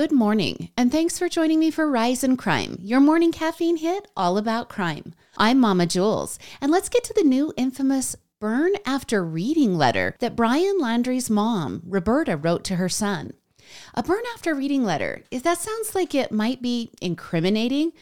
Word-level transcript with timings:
Good 0.00 0.12
morning, 0.12 0.70
and 0.78 0.90
thanks 0.90 1.18
for 1.18 1.28
joining 1.28 1.60
me 1.60 1.70
for 1.70 1.86
Rise 1.86 2.24
and 2.24 2.38
Crime, 2.38 2.78
your 2.80 3.00
morning 3.00 3.32
caffeine 3.32 3.76
hit 3.76 4.08
all 4.16 4.38
about 4.38 4.70
crime. 4.70 5.12
I'm 5.36 5.60
Mama 5.60 5.84
Jules, 5.84 6.38
and 6.58 6.72
let's 6.72 6.88
get 6.88 7.04
to 7.04 7.12
the 7.12 7.22
new 7.22 7.52
infamous 7.58 8.16
burn 8.38 8.72
after 8.86 9.22
reading 9.22 9.76
letter 9.76 10.16
that 10.20 10.36
Brian 10.36 10.78
Laundrie's 10.78 11.28
mom, 11.28 11.82
Roberta, 11.84 12.38
wrote 12.38 12.64
to 12.64 12.76
her 12.76 12.88
son. 12.88 13.34
A 13.92 14.02
burn 14.02 14.22
after 14.32 14.54
reading 14.54 14.84
letter, 14.84 15.22
if 15.30 15.42
that 15.42 15.58
sounds 15.58 15.94
like 15.94 16.14
it 16.14 16.32
might 16.32 16.62
be 16.62 16.92
incriminating, 17.02 17.92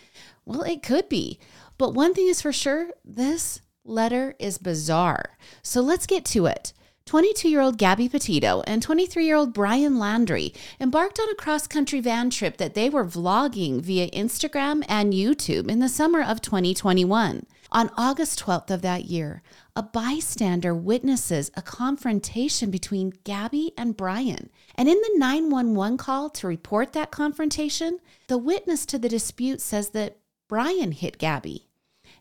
well, 0.45 0.63
it 0.63 0.85
could 0.85 1.09
be. 1.09 1.41
But 1.79 1.95
one 1.95 2.15
thing 2.15 2.29
is 2.29 2.41
for 2.41 2.53
sure 2.53 2.91
this 3.05 3.61
letter 3.85 4.37
is 4.39 4.59
bizarre. 4.59 5.37
So 5.63 5.81
let's 5.81 6.07
get 6.07 6.25
to 6.27 6.47
it. 6.47 6.73
22 7.09 7.49
year 7.49 7.63
old 7.63 7.79
Gabby 7.79 8.07
Petito 8.07 8.63
and 8.67 8.83
23 8.83 9.25
year 9.25 9.37
old 9.37 9.55
Brian 9.55 9.95
Laundrie 9.95 10.55
embarked 10.79 11.19
on 11.19 11.31
a 11.31 11.35
cross 11.35 11.67
country 11.67 12.01
van 12.01 12.29
trip 12.29 12.59
that 12.59 12.75
they 12.75 12.91
were 12.91 13.03
vlogging 13.03 13.81
via 13.81 14.11
Instagram 14.11 14.85
and 14.91 15.15
YouTube 15.15 15.71
in 15.71 15.79
the 15.79 15.89
summer 15.89 16.23
of 16.23 16.43
2021. 16.43 17.47
On 17.73 17.91
August 17.97 18.45
12th 18.45 18.71
of 18.71 18.83
that 18.83 19.07
year, 19.07 19.43
a 19.75 19.83
bystander 19.83 20.75
witnesses 20.75 21.51
a 21.57 21.63
confrontation 21.63 22.71
between 22.71 23.15
Gabby 23.25 23.73
and 23.79 23.97
Brian. 23.97 24.51
And 24.75 24.87
in 24.87 25.01
the 25.01 25.15
911 25.17 25.97
call 25.97 26.29
to 26.29 26.47
report 26.47 26.93
that 26.93 27.11
confrontation, 27.11 28.01
the 28.27 28.37
witness 28.37 28.85
to 28.85 28.99
the 28.99 29.09
dispute 29.09 29.63
says 29.63 29.91
that 29.91 30.19
Brian 30.47 30.93
hit 30.93 31.17
Gabby. 31.17 31.68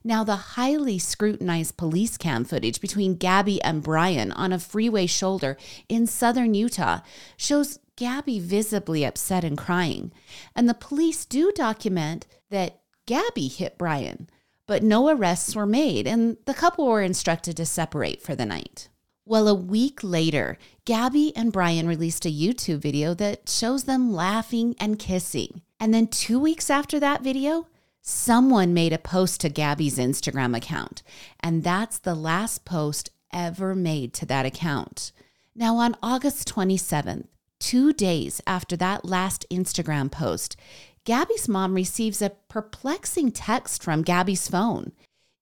Now, 0.07 0.23
the 0.23 0.37
highly 0.55 0.99
scrutinized 0.99 1.75
police 1.75 2.15
cam 2.15 2.45
footage 2.45 2.79
between 2.79 3.17
Gabby 3.17 3.61
and 3.61 3.83
Brian 3.83 4.31
on 4.31 4.53
a 4.53 4.57
freeway 4.57 5.05
shoulder 5.05 5.57
in 5.89 6.07
southern 6.07 6.53
Utah 6.53 7.01
shows 7.35 7.79
Gabby 7.97 8.39
visibly 8.39 9.03
upset 9.03 9.43
and 9.43 9.57
crying. 9.57 10.13
And 10.55 10.69
the 10.69 10.73
police 10.73 11.25
do 11.25 11.51
document 11.51 12.25
that 12.49 12.79
Gabby 13.05 13.49
hit 13.49 13.77
Brian, 13.77 14.29
but 14.65 14.81
no 14.81 15.09
arrests 15.09 15.57
were 15.57 15.65
made, 15.65 16.07
and 16.07 16.37
the 16.45 16.53
couple 16.53 16.87
were 16.87 17.01
instructed 17.01 17.57
to 17.57 17.65
separate 17.65 18.21
for 18.21 18.33
the 18.33 18.45
night. 18.45 18.87
Well, 19.25 19.49
a 19.49 19.53
week 19.53 19.99
later, 20.03 20.57
Gabby 20.85 21.35
and 21.35 21.51
Brian 21.51 21.85
released 21.85 22.25
a 22.25 22.31
YouTube 22.31 22.79
video 22.79 23.13
that 23.15 23.49
shows 23.49 23.83
them 23.83 24.13
laughing 24.13 24.73
and 24.79 24.97
kissing. 24.97 25.63
And 25.81 25.93
then 25.93 26.07
two 26.07 26.39
weeks 26.39 26.69
after 26.69 26.97
that 26.97 27.23
video, 27.23 27.67
someone 28.07 28.73
made 28.73 28.93
a 28.93 28.97
post 28.97 29.41
to 29.41 29.49
Gabby's 29.49 29.97
Instagram 29.97 30.55
account, 30.55 31.03
and 31.41 31.61
that's 31.61 31.99
the 31.99 32.15
last 32.15 32.63
post 32.63 33.09
ever 33.33 33.75
made 33.75 34.13
to 34.13 34.25
that 34.25 34.45
account. 34.45 35.11
Now, 35.53 35.75
on 35.75 35.97
August 36.01 36.47
27th, 36.47 37.27
two 37.59 37.91
days 37.91 38.39
after 38.47 38.77
that 38.77 39.03
last 39.03 39.45
Instagram 39.51 40.09
post, 40.09 40.55
Gabby's 41.03 41.49
mom 41.49 41.73
receives 41.73 42.21
a 42.21 42.29
perplexing 42.47 43.31
text 43.33 43.83
from 43.83 44.03
Gabby's 44.03 44.47
phone. 44.47 44.93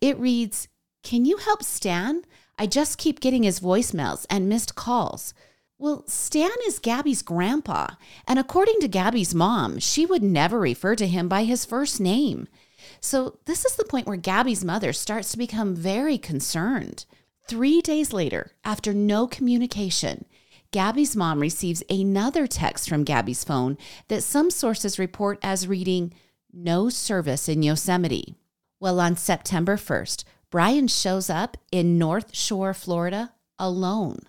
It 0.02 0.20
reads, 0.20 0.68
Can 1.04 1.24
you 1.24 1.38
help 1.38 1.62
Stan? 1.62 2.24
I 2.58 2.66
just 2.66 2.98
keep 2.98 3.20
getting 3.20 3.44
his 3.44 3.60
voicemails 3.60 4.26
and 4.28 4.50
missed 4.50 4.74
calls. 4.74 5.36
Well, 5.78 6.06
Stan 6.08 6.52
is 6.66 6.80
Gabby's 6.80 7.22
grandpa, 7.22 7.96
and 8.28 8.40
according 8.40 8.80
to 8.80 8.88
Gabby's 8.88 9.36
mom, 9.36 9.80
she 9.80 10.06
would 10.06 10.24
never 10.24 10.58
refer 10.58 10.96
to 10.96 11.06
him 11.06 11.28
by 11.28 11.44
his 11.44 11.66
first 11.66 12.00
name. 12.00 12.48
So, 13.02 13.40
this 13.46 13.66
is 13.66 13.76
the 13.76 13.84
point 13.84 14.08
where 14.08 14.16
Gabby's 14.16 14.64
mother 14.64 14.94
starts 14.94 15.32
to 15.32 15.38
become 15.38 15.76
very 15.76 16.18
concerned. 16.18 17.06
Three 17.50 17.82
days 17.82 18.14
later, 18.14 18.52
after 18.64 18.94
no 18.94 19.28
communication, 19.28 20.26
Gabby's 20.72 21.16
mom 21.16 21.40
receives 21.42 21.84
another 21.90 22.48
text 22.48 22.88
from 22.88 23.04
Gabby's 23.04 23.44
phone 23.44 23.78
that 24.08 24.24
some 24.24 24.50
sources 24.50 24.98
report 24.98 25.40
as 25.44 25.68
reading, 25.68 26.14
No 26.54 26.88
service 26.88 27.50
in 27.50 27.64
Yosemite. 27.64 28.36
Well, 28.80 29.02
on 29.02 29.18
September 29.18 29.76
1st, 29.76 30.24
Brian 30.50 30.88
shows 30.88 31.30
up 31.30 31.58
in 31.72 31.98
North 31.98 32.34
Shore, 32.34 32.74
Florida, 32.74 33.34
alone. 33.60 34.20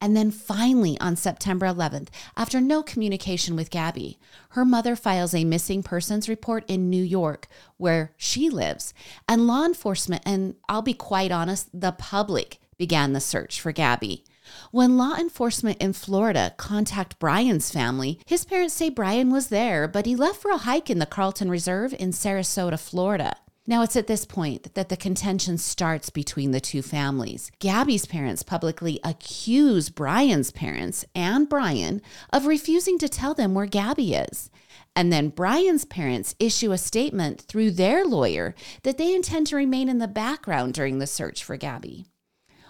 And 0.00 0.16
then 0.16 0.30
finally, 0.30 0.98
on 1.00 1.16
September 1.16 1.66
11th, 1.66 2.08
after 2.36 2.60
no 2.60 2.82
communication 2.82 3.56
with 3.56 3.70
Gabby, 3.70 4.18
her 4.50 4.64
mother 4.64 4.94
files 4.94 5.34
a 5.34 5.44
missing 5.44 5.82
persons 5.82 6.28
report 6.28 6.64
in 6.68 6.88
New 6.88 7.02
York, 7.02 7.48
where 7.78 8.12
she 8.16 8.48
lives. 8.48 8.94
And 9.28 9.46
law 9.46 9.64
enforcement, 9.64 10.22
and 10.24 10.54
I'll 10.68 10.82
be 10.82 10.94
quite 10.94 11.32
honest, 11.32 11.68
the 11.78 11.92
public 11.92 12.58
began 12.76 13.12
the 13.12 13.20
search 13.20 13.60
for 13.60 13.72
Gabby. 13.72 14.24
When 14.70 14.96
law 14.96 15.14
enforcement 15.16 15.78
in 15.78 15.92
Florida 15.92 16.54
contact 16.56 17.18
Brian's 17.18 17.70
family, 17.70 18.20
his 18.24 18.44
parents 18.44 18.74
say 18.74 18.88
Brian 18.88 19.30
was 19.30 19.48
there, 19.48 19.88
but 19.88 20.06
he 20.06 20.16
left 20.16 20.40
for 20.40 20.50
a 20.50 20.58
hike 20.58 20.88
in 20.88 21.00
the 21.00 21.06
Carlton 21.06 21.50
Reserve 21.50 21.94
in 21.98 22.12
Sarasota, 22.12 22.78
Florida. 22.78 23.36
Now, 23.68 23.82
it's 23.82 23.96
at 23.96 24.06
this 24.06 24.24
point 24.24 24.72
that 24.72 24.88
the 24.88 24.96
contention 24.96 25.58
starts 25.58 26.08
between 26.08 26.52
the 26.52 26.60
two 26.60 26.80
families. 26.80 27.52
Gabby's 27.58 28.06
parents 28.06 28.42
publicly 28.42 28.98
accuse 29.04 29.90
Brian's 29.90 30.50
parents 30.50 31.04
and 31.14 31.50
Brian 31.50 32.00
of 32.32 32.46
refusing 32.46 32.98
to 32.98 33.10
tell 33.10 33.34
them 33.34 33.52
where 33.52 33.66
Gabby 33.66 34.14
is. 34.14 34.48
And 34.96 35.12
then 35.12 35.28
Brian's 35.28 35.84
parents 35.84 36.34
issue 36.38 36.72
a 36.72 36.78
statement 36.78 37.42
through 37.42 37.72
their 37.72 38.06
lawyer 38.06 38.54
that 38.84 38.96
they 38.96 39.14
intend 39.14 39.48
to 39.48 39.56
remain 39.56 39.90
in 39.90 39.98
the 39.98 40.08
background 40.08 40.72
during 40.72 40.98
the 40.98 41.06
search 41.06 41.44
for 41.44 41.58
Gabby. 41.58 42.06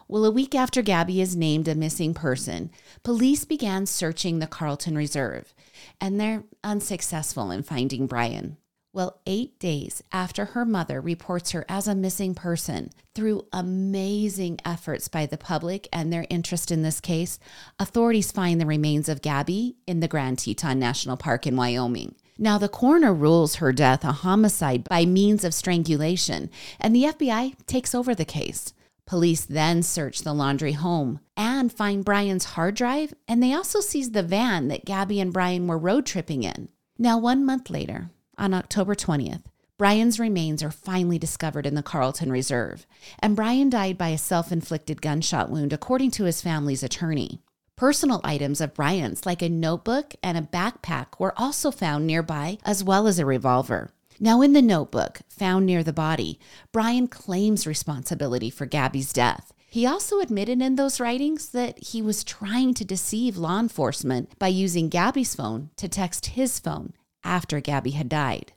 Well, 0.08 0.24
a 0.24 0.32
week 0.32 0.52
after 0.52 0.82
Gabby 0.82 1.20
is 1.20 1.36
named 1.36 1.68
a 1.68 1.76
missing 1.76 2.12
person, 2.12 2.72
police 3.04 3.44
began 3.44 3.86
searching 3.86 4.40
the 4.40 4.48
Carlton 4.48 4.96
Reserve, 4.96 5.54
and 6.00 6.18
they're 6.18 6.42
unsuccessful 6.64 7.52
in 7.52 7.62
finding 7.62 8.08
Brian. 8.08 8.56
Well, 8.98 9.20
eight 9.26 9.60
days 9.60 10.02
after 10.10 10.44
her 10.44 10.64
mother 10.64 11.00
reports 11.00 11.52
her 11.52 11.64
as 11.68 11.86
a 11.86 11.94
missing 11.94 12.34
person, 12.34 12.90
through 13.14 13.46
amazing 13.52 14.58
efforts 14.64 15.06
by 15.06 15.24
the 15.24 15.38
public 15.38 15.86
and 15.92 16.12
their 16.12 16.26
interest 16.28 16.72
in 16.72 16.82
this 16.82 17.00
case, 17.00 17.38
authorities 17.78 18.32
find 18.32 18.60
the 18.60 18.66
remains 18.66 19.08
of 19.08 19.22
Gabby 19.22 19.76
in 19.86 20.00
the 20.00 20.08
Grand 20.08 20.40
Teton 20.40 20.80
National 20.80 21.16
Park 21.16 21.46
in 21.46 21.54
Wyoming. 21.54 22.16
Now, 22.38 22.58
the 22.58 22.68
coroner 22.68 23.14
rules 23.14 23.54
her 23.54 23.72
death 23.72 24.02
a 24.02 24.10
homicide 24.10 24.82
by 24.82 25.04
means 25.04 25.44
of 25.44 25.54
strangulation, 25.54 26.50
and 26.80 26.92
the 26.92 27.04
FBI 27.04 27.54
takes 27.68 27.94
over 27.94 28.16
the 28.16 28.24
case. 28.24 28.74
Police 29.06 29.44
then 29.44 29.84
search 29.84 30.22
the 30.22 30.34
Laundrie 30.34 30.74
home 30.74 31.20
and 31.36 31.72
find 31.72 32.04
Brian's 32.04 32.46
hard 32.46 32.74
drive, 32.74 33.14
and 33.28 33.40
they 33.40 33.52
also 33.54 33.78
seize 33.78 34.10
the 34.10 34.24
van 34.24 34.66
that 34.66 34.84
Gabby 34.84 35.20
and 35.20 35.32
Brian 35.32 35.68
were 35.68 35.78
road 35.78 36.04
tripping 36.04 36.42
in. 36.42 36.68
Now, 36.98 37.16
one 37.16 37.46
month 37.46 37.70
later, 37.70 38.10
on 38.38 38.54
October 38.54 38.94
20th, 38.94 39.42
Brian's 39.78 40.18
remains 40.18 40.62
are 40.62 40.70
finally 40.72 41.18
discovered 41.18 41.64
in 41.64 41.74
the 41.74 41.82
Carlton 41.82 42.32
Reserve, 42.32 42.84
and 43.20 43.36
Brian 43.36 43.70
died 43.70 43.96
by 43.96 44.08
a 44.08 44.18
self 44.18 44.50
inflicted 44.50 45.00
gunshot 45.00 45.50
wound, 45.50 45.72
according 45.72 46.10
to 46.12 46.24
his 46.24 46.42
family's 46.42 46.82
attorney. 46.82 47.42
Personal 47.76 48.20
items 48.24 48.60
of 48.60 48.74
Brian's, 48.74 49.24
like 49.24 49.40
a 49.40 49.48
notebook 49.48 50.16
and 50.20 50.36
a 50.36 50.42
backpack, 50.42 51.20
were 51.20 51.32
also 51.36 51.70
found 51.70 52.08
nearby, 52.08 52.58
as 52.64 52.82
well 52.82 53.06
as 53.06 53.20
a 53.20 53.24
revolver. 53.24 53.90
Now, 54.18 54.42
in 54.42 54.52
the 54.52 54.62
notebook 54.62 55.20
found 55.28 55.64
near 55.64 55.84
the 55.84 55.92
body, 55.92 56.40
Brian 56.72 57.06
claims 57.06 57.68
responsibility 57.68 58.50
for 58.50 58.66
Gabby's 58.66 59.12
death. 59.12 59.52
He 59.70 59.86
also 59.86 60.18
admitted 60.18 60.60
in 60.60 60.74
those 60.74 60.98
writings 60.98 61.50
that 61.50 61.78
he 61.78 62.02
was 62.02 62.24
trying 62.24 62.74
to 62.74 62.84
deceive 62.84 63.36
law 63.36 63.60
enforcement 63.60 64.36
by 64.40 64.48
using 64.48 64.88
Gabby's 64.88 65.36
phone 65.36 65.70
to 65.76 65.88
text 65.88 66.26
his 66.26 66.58
phone 66.58 66.94
after 67.28 67.60
Gabby 67.60 67.90
had 67.90 68.08
died. 68.08 68.52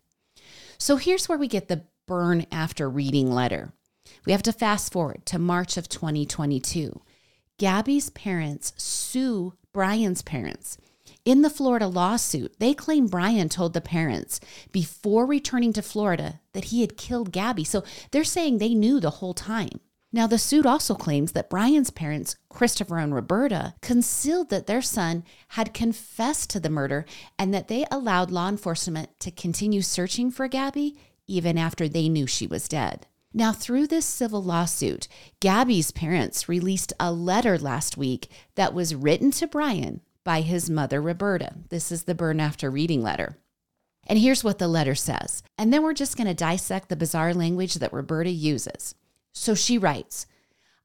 So 0.78 0.96
here's 0.96 1.28
where 1.28 1.38
we 1.38 1.48
get 1.48 1.68
the 1.68 1.84
burn 2.08 2.46
after 2.52 2.90
reading 2.90 3.32
letter. 3.32 3.74
We 4.26 4.32
have 4.32 4.42
to 4.44 4.54
fast 4.54 4.92
forward 4.92 5.26
to 5.28 5.38
March 5.38 5.78
of 5.78 5.90
2022. 5.90 7.02
Gabby's 7.60 8.10
parents 8.10 8.74
sue 8.78 9.54
Brian's 9.74 10.22
parents. 10.22 10.78
In 11.24 11.44
the 11.44 11.50
Florida 11.52 11.88
lawsuit, 11.88 12.56
they 12.60 12.74
claim 12.74 13.06
Brian 13.06 13.50
told 13.50 13.74
the 13.74 13.82
parents 13.82 14.40
before 14.72 15.26
returning 15.28 15.72
to 15.74 15.84
Florida 15.84 16.40
that 16.54 16.66
he 16.66 16.82
had 16.82 16.98
killed 16.98 17.32
Gabby. 17.32 17.64
So 17.64 17.84
they're 18.10 18.24
saying 18.24 18.58
they 18.58 18.74
knew 18.74 19.00
the 19.00 19.12
whole 19.12 19.36
time. 19.36 19.82
Now, 20.14 20.28
the 20.28 20.38
suit 20.38 20.66
also 20.66 20.94
claims 20.94 21.32
that 21.32 21.50
Brian's 21.50 21.90
parents, 21.90 22.36
Christopher 22.50 22.98
and 22.98 23.16
Roberta, 23.16 23.76
concealed 23.82 24.50
that 24.50 24.68
their 24.68 24.82
son 24.82 25.24
had 25.50 25.74
confessed 25.74 26.50
to 26.50 26.60
the 26.60 26.70
murder 26.70 27.06
and 27.40 27.54
that 27.54 27.70
they 27.70 27.86
allowed 27.90 28.30
law 28.30 28.50
enforcement 28.50 29.18
to 29.22 29.32
continue 29.32 29.82
searching 29.82 30.30
for 30.30 30.50
Gabby 30.50 30.98
even 31.28 31.58
after 31.58 31.88
they 31.88 32.10
knew 32.10 32.28
she 32.28 32.46
was 32.46 32.68
dead. 32.68 33.08
Now, 33.34 33.54
through 33.54 33.88
this 33.88 34.06
civil 34.06 34.44
lawsuit, 34.44 35.08
Gabby's 35.40 35.92
parents 35.92 36.50
released 36.50 36.92
a 37.00 37.14
letter 37.14 37.58
last 37.58 37.96
week 37.96 38.30
that 38.56 38.74
was 38.74 38.94
written 38.94 39.32
to 39.32 39.48
Brian 39.48 40.02
by 40.26 40.42
his 40.42 40.70
mother, 40.70 41.02
Roberta. 41.02 41.54
This 41.70 41.90
is 41.90 42.04
the 42.04 42.16
burn 42.16 42.42
after 42.42 42.70
reading 42.70 43.02
letter. 43.02 43.38
And 44.06 44.20
here's 44.20 44.44
what 44.44 44.60
the 44.60 44.68
letter 44.68 44.96
says. 44.96 45.44
And 45.58 45.72
then 45.72 45.84
we're 45.84 45.94
just 45.94 46.18
going 46.18 46.28
to 46.28 46.34
dissect 46.34 46.90
the 46.90 46.98
bizarre 46.98 47.34
language 47.34 47.76
that 47.76 47.94
Roberta 47.94 48.30
uses. 48.30 48.96
So 49.34 49.56
she 49.56 49.78
writes, 49.78 50.26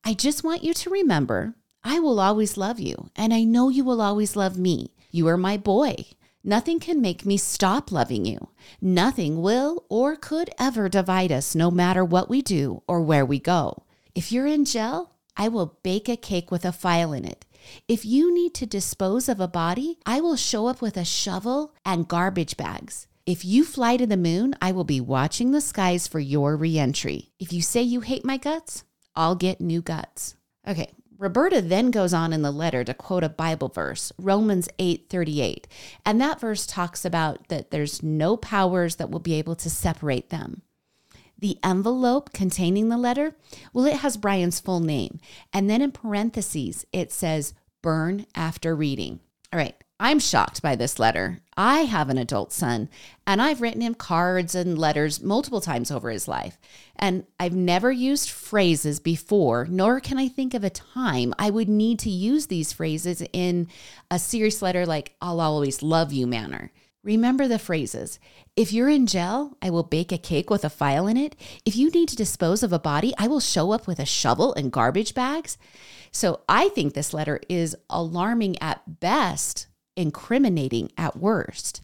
I 0.04 0.14
just 0.14 0.44
want 0.44 0.62
you 0.62 0.72
to 0.74 0.90
remember 0.90 1.54
I 1.82 2.00
will 2.00 2.18
always 2.18 2.56
love 2.56 2.80
you, 2.80 3.10
and 3.14 3.32
I 3.32 3.44
know 3.44 3.68
you 3.68 3.84
will 3.84 4.02
always 4.02 4.34
love 4.34 4.58
me. 4.58 4.92
You 5.12 5.28
are 5.28 5.36
my 5.36 5.56
boy. 5.56 5.94
Nothing 6.42 6.80
can 6.80 7.00
make 7.00 7.24
me 7.24 7.36
stop 7.36 7.90
loving 7.90 8.24
you. 8.24 8.48
Nothing 8.80 9.40
will 9.40 9.84
or 9.88 10.16
could 10.16 10.50
ever 10.58 10.88
divide 10.88 11.30
us, 11.30 11.54
no 11.54 11.70
matter 11.70 12.04
what 12.04 12.28
we 12.28 12.42
do 12.42 12.82
or 12.88 13.00
where 13.00 13.24
we 13.24 13.38
go. 13.38 13.84
If 14.14 14.32
you're 14.32 14.46
in 14.46 14.64
jail, 14.64 15.12
I 15.36 15.48
will 15.48 15.78
bake 15.82 16.08
a 16.08 16.16
cake 16.16 16.50
with 16.50 16.64
a 16.64 16.72
file 16.72 17.12
in 17.12 17.24
it. 17.24 17.44
If 17.88 18.04
you 18.04 18.32
need 18.32 18.54
to 18.54 18.66
dispose 18.66 19.28
of 19.28 19.40
a 19.40 19.48
body, 19.48 19.98
I 20.06 20.20
will 20.20 20.36
show 20.36 20.66
up 20.68 20.80
with 20.80 20.96
a 20.96 21.04
shovel 21.04 21.74
and 21.84 22.08
garbage 22.08 22.56
bags. 22.56 23.06
If 23.26 23.44
you 23.44 23.64
fly 23.64 23.96
to 23.96 24.06
the 24.06 24.16
moon, 24.16 24.54
I 24.62 24.70
will 24.70 24.84
be 24.84 25.00
watching 25.00 25.50
the 25.50 25.60
skies 25.60 26.06
for 26.06 26.20
your 26.20 26.56
reentry. 26.56 27.32
If 27.40 27.52
you 27.52 27.60
say 27.60 27.82
you 27.82 28.00
hate 28.00 28.24
my 28.24 28.36
guts, 28.36 28.84
I'll 29.16 29.34
get 29.34 29.60
new 29.60 29.82
guts. 29.82 30.36
Okay, 30.64 30.92
Roberta 31.18 31.60
then 31.60 31.90
goes 31.90 32.14
on 32.14 32.32
in 32.32 32.42
the 32.42 32.52
letter 32.52 32.84
to 32.84 32.94
quote 32.94 33.24
a 33.24 33.28
Bible 33.28 33.68
verse, 33.68 34.12
Romans 34.16 34.68
8:38. 34.78 35.66
And 36.04 36.20
that 36.20 36.38
verse 36.38 36.66
talks 36.66 37.04
about 37.04 37.48
that 37.48 37.72
there's 37.72 38.00
no 38.00 38.36
powers 38.36 38.94
that 38.94 39.10
will 39.10 39.18
be 39.18 39.34
able 39.34 39.56
to 39.56 39.68
separate 39.68 40.30
them. 40.30 40.62
The 41.36 41.58
envelope 41.64 42.32
containing 42.32 42.90
the 42.90 42.96
letter, 42.96 43.34
well 43.72 43.86
it 43.86 43.96
has 43.96 44.16
Brian's 44.16 44.60
full 44.60 44.78
name. 44.78 45.18
And 45.52 45.68
then 45.68 45.82
in 45.82 45.90
parentheses 45.90 46.86
it 46.92 47.10
says 47.10 47.54
burn 47.82 48.26
after 48.36 48.76
reading. 48.76 49.18
All 49.52 49.58
right. 49.58 49.74
I'm 49.98 50.18
shocked 50.18 50.60
by 50.60 50.76
this 50.76 50.98
letter. 50.98 51.40
I 51.56 51.80
have 51.80 52.10
an 52.10 52.18
adult 52.18 52.52
son, 52.52 52.90
and 53.26 53.40
I've 53.40 53.62
written 53.62 53.80
him 53.80 53.94
cards 53.94 54.54
and 54.54 54.78
letters 54.78 55.22
multiple 55.22 55.62
times 55.62 55.90
over 55.90 56.10
his 56.10 56.28
life. 56.28 56.58
And 56.96 57.24
I've 57.40 57.54
never 57.54 57.90
used 57.90 58.28
phrases 58.28 59.00
before, 59.00 59.66
nor 59.70 60.00
can 60.00 60.18
I 60.18 60.28
think 60.28 60.52
of 60.52 60.62
a 60.62 60.68
time 60.70 61.32
I 61.38 61.48
would 61.48 61.70
need 61.70 61.98
to 62.00 62.10
use 62.10 62.46
these 62.46 62.74
phrases 62.74 63.22
in 63.32 63.68
a 64.10 64.18
serious 64.18 64.60
letter 64.60 64.84
like, 64.84 65.14
I'll 65.22 65.40
always 65.40 65.82
love 65.82 66.12
you 66.12 66.26
manner. 66.26 66.72
Remember 67.02 67.48
the 67.48 67.58
phrases. 67.58 68.18
If 68.54 68.74
you're 68.74 68.90
in 68.90 69.06
jail, 69.06 69.56
I 69.62 69.70
will 69.70 69.82
bake 69.82 70.12
a 70.12 70.18
cake 70.18 70.50
with 70.50 70.64
a 70.64 70.68
file 70.68 71.06
in 71.06 71.16
it. 71.16 71.36
If 71.64 71.74
you 71.74 71.88
need 71.88 72.10
to 72.10 72.16
dispose 72.16 72.62
of 72.62 72.72
a 72.72 72.78
body, 72.78 73.14
I 73.16 73.28
will 73.28 73.40
show 73.40 73.70
up 73.70 73.86
with 73.86 73.98
a 73.98 74.04
shovel 74.04 74.52
and 74.54 74.70
garbage 74.70 75.14
bags. 75.14 75.56
So 76.10 76.40
I 76.48 76.68
think 76.70 76.92
this 76.92 77.14
letter 77.14 77.40
is 77.48 77.76
alarming 77.88 78.60
at 78.60 79.00
best 79.00 79.68
incriminating 79.96 80.92
at 80.96 81.16
worst. 81.16 81.80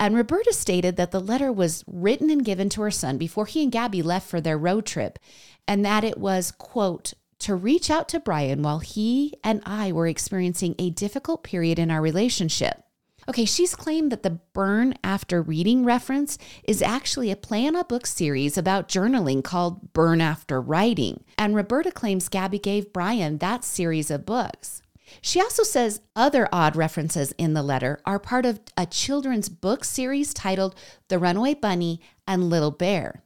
And 0.00 0.14
Roberta 0.14 0.52
stated 0.52 0.96
that 0.96 1.10
the 1.10 1.20
letter 1.20 1.52
was 1.52 1.84
written 1.86 2.30
and 2.30 2.44
given 2.44 2.68
to 2.70 2.82
her 2.82 2.90
son 2.90 3.18
before 3.18 3.46
he 3.46 3.62
and 3.62 3.72
Gabby 3.72 4.02
left 4.02 4.28
for 4.28 4.40
their 4.40 4.58
road 4.58 4.86
trip, 4.86 5.18
and 5.66 5.84
that 5.84 6.04
it 6.04 6.18
was, 6.18 6.50
quote, 6.52 7.14
to 7.40 7.54
reach 7.54 7.90
out 7.90 8.08
to 8.08 8.20
Brian 8.20 8.62
while 8.62 8.80
he 8.80 9.34
and 9.44 9.62
I 9.64 9.92
were 9.92 10.06
experiencing 10.06 10.74
a 10.78 10.90
difficult 10.90 11.42
period 11.42 11.78
in 11.78 11.90
our 11.90 12.00
relationship. 12.00 12.82
Okay, 13.28 13.44
she's 13.44 13.74
claimed 13.74 14.10
that 14.10 14.22
the 14.22 14.40
burn 14.54 14.94
after 15.04 15.42
reading 15.42 15.84
reference 15.84 16.38
is 16.64 16.80
actually 16.80 17.30
a 17.30 17.36
play 17.36 17.66
on 17.66 17.76
a 17.76 17.84
book 17.84 18.06
series 18.06 18.56
about 18.56 18.88
journaling 18.88 19.44
called 19.44 19.92
Burn 19.92 20.22
After 20.22 20.62
Writing. 20.62 21.24
And 21.36 21.54
Roberta 21.54 21.92
claims 21.92 22.30
Gabby 22.30 22.58
gave 22.58 22.92
Brian 22.92 23.36
that 23.38 23.64
series 23.64 24.10
of 24.10 24.24
books. 24.24 24.80
She 25.20 25.40
also 25.40 25.62
says 25.62 26.00
other 26.14 26.48
odd 26.52 26.76
references 26.76 27.32
in 27.38 27.54
the 27.54 27.62
letter 27.62 28.00
are 28.04 28.18
part 28.18 28.46
of 28.46 28.60
a 28.76 28.86
children's 28.86 29.48
book 29.48 29.84
series 29.84 30.34
titled 30.34 30.74
The 31.08 31.18
Runaway 31.18 31.54
Bunny 31.54 32.00
and 32.26 32.50
Little 32.50 32.70
Bear. 32.70 33.22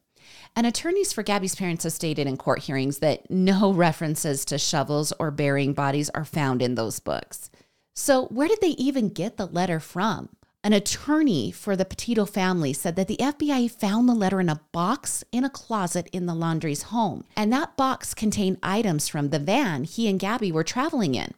And 0.55 0.67
attorneys 0.67 1.13
for 1.13 1.23
Gabby's 1.23 1.55
parents 1.55 1.85
have 1.85 1.93
stated 1.93 2.27
in 2.27 2.37
court 2.37 2.61
hearings 2.61 2.99
that 2.99 3.31
no 3.31 3.73
references 3.75 4.45
to 4.47 4.59
shovels 4.59 5.13
or 5.19 5.31
burying 5.31 5.73
bodies 5.73 6.11
are 6.11 6.25
found 6.25 6.63
in 6.63 6.75
those 6.75 7.01
books. 7.01 7.51
So, 7.95 8.27
where 8.27 8.49
did 8.49 8.61
they 8.61 8.69
even 8.69 9.09
get 9.09 9.37
the 9.37 9.47
letter 9.47 9.81
from? 9.81 10.31
An 10.65 10.73
attorney 10.73 11.51
for 11.51 11.75
the 11.75 11.85
Petito 11.85 12.25
family 12.25 12.73
said 12.73 12.95
that 12.95 13.09
the 13.09 13.17
FBI 13.17 13.69
found 13.69 14.09
the 14.09 14.15
letter 14.15 14.41
in 14.41 14.49
a 14.49 14.61
box 14.71 15.25
in 15.33 15.45
a 15.45 15.51
closet 15.51 16.09
in 16.13 16.27
the 16.27 16.35
Laundrie's 16.35 16.85
home, 16.85 17.25
and 17.37 17.53
that 17.53 17.77
box 17.77 18.15
contained 18.15 18.59
items 18.63 19.09
from 19.09 19.31
the 19.31 19.41
van 19.41 19.83
he 19.83 20.09
and 20.09 20.21
Gabby 20.21 20.53
were 20.53 20.63
traveling 20.63 21.17
in. 21.17 21.35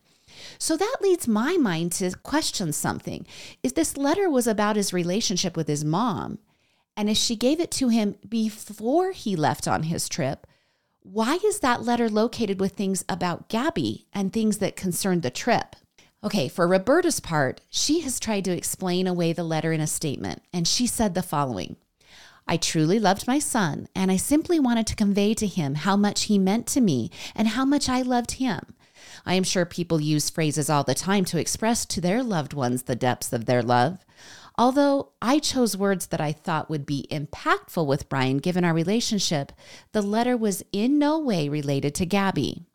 So 0.59 0.77
that 0.77 0.97
leads 1.01 1.29
my 1.29 1.57
mind 1.57 1.93
to 1.93 2.13
question 2.23 2.73
something. 2.73 3.27
If 3.63 3.75
this 3.75 3.97
letter 3.97 4.29
was 4.29 4.47
about 4.47 4.77
his 4.77 4.93
relationship 4.93 5.57
with 5.57 5.69
his 5.69 5.85
mom, 5.85 6.39
and 6.97 7.11
if 7.11 7.17
she 7.17 7.37
gave 7.37 7.61
it 7.61 7.71
to 7.73 7.89
him 7.89 8.17
before 8.29 9.13
he 9.13 9.37
left 9.37 9.67
on 9.67 9.85
his 9.85 10.09
trip, 10.09 10.47
why 11.03 11.39
is 11.45 11.61
that 11.61 11.83
letter 11.83 12.09
located 12.09 12.61
with 12.61 12.73
things 12.73 13.05
about 13.09 13.49
Gabby 13.49 14.07
and 14.13 14.33
things 14.33 14.59
that 14.59 14.77
concern 14.77 15.21
the 15.21 15.31
trip? 15.31 15.77
Okay, 16.23 16.49
for 16.49 16.67
Roberta's 16.67 17.21
part, 17.21 17.61
she 17.69 18.01
has 18.01 18.19
tried 18.19 18.47
to 18.47 18.57
explain 18.57 19.07
away 19.07 19.35
the 19.35 19.45
letter 19.45 19.73
in 19.73 19.83
a 19.83 19.87
statement, 19.87 20.41
and 20.53 20.67
she 20.67 20.87
said 20.87 21.15
the 21.15 21.23
following 21.23 21.77
I 22.47 22.57
truly 22.57 22.99
loved 22.99 23.27
my 23.27 23.39
son, 23.39 23.89
and 23.95 24.11
I 24.11 24.17
simply 24.17 24.59
wanted 24.59 24.87
to 24.89 24.97
convey 24.97 25.35
to 25.35 25.47
him 25.47 25.75
how 25.77 25.97
much 25.97 26.25
he 26.25 26.39
meant 26.39 26.67
to 26.69 26.81
me 26.81 27.11
and 27.35 27.49
how 27.49 27.65
much 27.65 27.89
I 27.89 28.03
loved 28.03 28.33
him. 28.33 28.75
I 29.27 29.35
am 29.35 29.45
sure 29.45 29.65
people 29.65 30.01
use 30.01 30.31
phrases 30.31 30.69
all 30.69 30.85
the 30.85 30.95
time 30.95 31.25
to 31.27 31.39
express 31.39 31.85
to 31.87 32.01
their 32.01 32.23
loved 32.23 32.53
ones 32.53 32.85
the 32.85 32.97
depths 32.97 33.33
of 33.33 33.47
their 33.47 33.63
love. 33.63 34.05
Although 34.57 35.13
I 35.21 35.41
chose 35.41 35.77
words 35.77 36.07
that 36.07 36.21
I 36.21 36.33
thought 36.33 36.71
would 36.71 36.87
be 36.87 37.09
impactful 37.11 37.87
with 37.87 38.09
Brian 38.09 38.39
given 38.39 38.65
our 38.65 38.75
relationship, 38.75 39.53
the 39.93 40.03
letter 40.03 40.37
was 40.37 40.63
in 40.73 40.99
no 40.99 41.19
way 41.19 41.49
related 41.49 41.95
to 41.97 42.07
Gabby. 42.07 42.67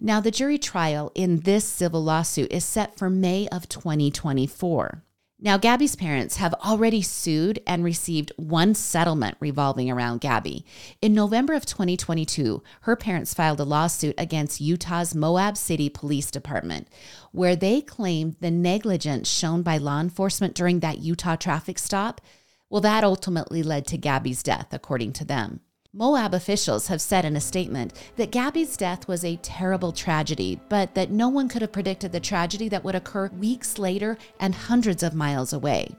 Now, 0.00 0.20
the 0.20 0.30
jury 0.30 0.58
trial 0.58 1.12
in 1.14 1.40
this 1.40 1.64
civil 1.64 2.02
lawsuit 2.02 2.52
is 2.52 2.64
set 2.64 2.98
for 2.98 3.08
May 3.08 3.48
of 3.48 3.68
2024. 3.68 5.02
Now, 5.38 5.58
Gabby's 5.58 5.96
parents 5.96 6.36
have 6.36 6.54
already 6.54 7.02
sued 7.02 7.60
and 7.66 7.84
received 7.84 8.32
one 8.36 8.74
settlement 8.74 9.36
revolving 9.38 9.90
around 9.90 10.22
Gabby. 10.22 10.64
In 11.02 11.12
November 11.12 11.52
of 11.52 11.66
2022, 11.66 12.62
her 12.82 12.96
parents 12.96 13.34
filed 13.34 13.60
a 13.60 13.64
lawsuit 13.64 14.14
against 14.16 14.62
Utah's 14.62 15.14
Moab 15.14 15.58
City 15.58 15.90
Police 15.90 16.30
Department, 16.30 16.88
where 17.32 17.54
they 17.54 17.82
claimed 17.82 18.36
the 18.40 18.50
negligence 18.50 19.28
shown 19.28 19.60
by 19.60 19.76
law 19.76 20.00
enforcement 20.00 20.54
during 20.54 20.80
that 20.80 21.00
Utah 21.00 21.36
traffic 21.36 21.78
stop. 21.78 22.22
Well, 22.70 22.80
that 22.80 23.04
ultimately 23.04 23.62
led 23.62 23.86
to 23.88 23.98
Gabby's 23.98 24.42
death, 24.42 24.68
according 24.72 25.12
to 25.14 25.26
them. 25.26 25.60
Moab 25.98 26.34
officials 26.34 26.88
have 26.88 27.00
said 27.00 27.24
in 27.24 27.36
a 27.36 27.40
statement 27.40 27.94
that 28.16 28.30
Gabby's 28.30 28.76
death 28.76 29.08
was 29.08 29.24
a 29.24 29.36
terrible 29.36 29.92
tragedy, 29.92 30.60
but 30.68 30.94
that 30.94 31.10
no 31.10 31.30
one 31.30 31.48
could 31.48 31.62
have 31.62 31.72
predicted 31.72 32.12
the 32.12 32.20
tragedy 32.20 32.68
that 32.68 32.84
would 32.84 32.94
occur 32.94 33.28
weeks 33.28 33.78
later 33.78 34.18
and 34.38 34.54
hundreds 34.54 35.02
of 35.02 35.14
miles 35.14 35.54
away. 35.54 35.96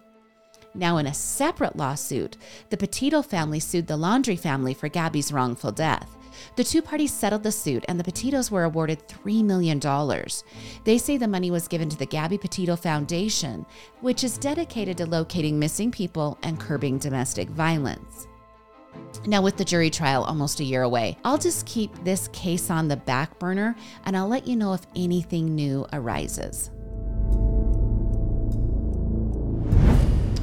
Now, 0.76 0.98
in 0.98 1.08
a 1.08 1.16
separate 1.16 1.76
lawsuit, 1.76 2.38
the 2.70 2.78
Petito 2.78 3.24
family 3.24 3.60
sued 3.60 3.88
the 3.88 3.98
Laundrie 3.98 4.38
family 4.38 4.76
for 4.76 4.88
Gabby's 4.88 5.32
wrongful 5.32 5.72
death. 5.72 6.16
The 6.58 6.64
two 6.64 6.84
parties 6.84 7.12
settled 7.12 7.42
the 7.42 7.52
suit, 7.52 7.84
and 7.88 8.00
the 8.00 8.04
Petitos 8.04 8.52
were 8.52 8.66
awarded 8.66 9.08
$3 9.08 9.44
million. 9.44 9.80
They 10.84 11.00
say 11.00 11.18
the 11.18 11.28
money 11.28 11.50
was 11.50 11.68
given 11.68 11.90
to 11.90 11.98
the 11.98 12.06
Gabby 12.06 12.38
Petito 12.38 12.76
Foundation, 12.76 13.66
which 14.02 14.24
is 14.24 14.38
dedicated 14.38 14.96
to 14.98 15.08
locating 15.08 15.58
missing 15.58 15.90
people 15.90 16.38
and 16.44 16.60
curbing 16.60 17.00
domestic 17.00 17.50
violence. 17.50 18.28
Now, 19.28 19.42
with 19.42 19.58
the 19.58 19.66
jury 19.66 19.90
trial 19.90 20.24
almost 20.24 20.62
a 20.62 20.64
year 20.64 20.84
away, 20.84 21.18
I'll 21.26 21.38
just 21.38 21.66
keep 21.66 21.92
this 22.06 22.30
case 22.30 22.70
on 22.72 22.88
the 22.88 22.96
back 22.96 23.38
burner 23.40 23.76
and 24.06 24.16
I'll 24.16 24.30
let 24.30 24.48
you 24.48 24.56
know 24.56 24.72
if 24.72 24.88
anything 24.96 25.54
new 25.54 25.86
arises. 25.92 26.72